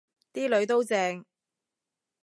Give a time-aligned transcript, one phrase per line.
[0.33, 1.23] 啲囡都正